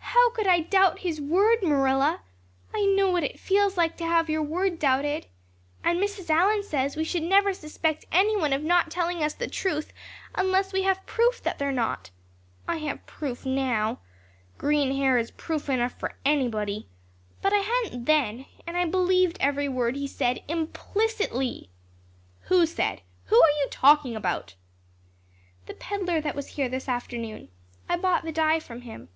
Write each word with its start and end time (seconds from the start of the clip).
How 0.00 0.30
could 0.42 0.46
I 0.48 0.60
doubt 0.60 0.98
his 0.98 1.18
word, 1.20 1.62
Marilla? 1.62 2.20
I 2.74 2.82
know 2.84 3.10
what 3.10 3.22
it 3.24 3.38
feels 3.40 3.76
like 3.78 3.96
to 3.98 4.04
have 4.06 4.28
your 4.28 4.42
word 4.42 4.78
doubted. 4.78 5.26
And 5.84 5.98
Mrs. 5.98 6.28
Allan 6.30 6.62
says 6.62 6.94
we 6.96 7.04
should 7.04 7.22
never 7.22 7.54
suspect 7.54 8.04
anyone 8.12 8.52
of 8.52 8.62
not 8.62 8.90
telling 8.90 9.22
us 9.22 9.32
the 9.34 9.46
truth 9.48 9.92
unless 10.34 10.72
we 10.74 10.82
have 10.82 11.04
proof 11.06 11.42
that 11.42 11.58
they're 11.58 11.72
not. 11.72 12.10
I 12.68 12.76
have 12.78 13.06
proof 13.06 13.46
now 13.46 14.00
green 14.58 14.94
hair 14.96 15.16
is 15.16 15.30
proof 15.30 15.68
enough 15.70 15.98
for 15.98 16.14
anybody. 16.24 16.86
But 17.40 17.52
I 17.54 17.58
hadn't 17.84 18.04
then 18.04 18.44
and 18.66 18.76
I 18.76 18.84
believed 18.84 19.38
every 19.40 19.68
word 19.70 19.96
he 19.96 20.06
said 20.06 20.42
implicitly." 20.48 21.70
"Who 22.42 22.66
said? 22.66 23.00
Who 23.26 23.36
are 23.42 23.56
you 23.62 23.68
talking 23.70 24.14
about?" 24.16 24.54
"The 25.66 25.74
peddler 25.74 26.20
that 26.20 26.34
was 26.36 26.48
here 26.48 26.68
this 26.68 26.88
afternoon. 26.90 27.48
I 27.88 27.96
bought 27.96 28.22
the 28.24 28.32
dye 28.32 28.60
from 28.60 28.82
him." 28.82 29.08